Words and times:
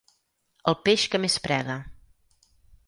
El 0.73 0.77
peix 0.89 1.05
que 1.13 1.21
més 1.27 1.37
prega. 1.47 1.79